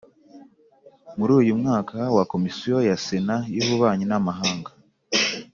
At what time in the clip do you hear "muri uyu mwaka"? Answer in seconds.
1.17-1.97